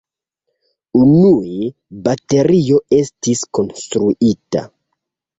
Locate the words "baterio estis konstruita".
2.07-4.65